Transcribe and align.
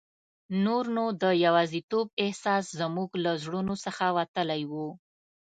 نور 0.65 0.85
نو 0.95 1.05
د 1.23 1.25
یوازیتوب 1.45 2.07
احساس 2.23 2.65
زموږ 2.79 3.09
له 3.23 3.31
زړونو 3.43 3.73
څخه 3.85 4.05
وتلی 4.17 4.61
وو. 4.71 4.89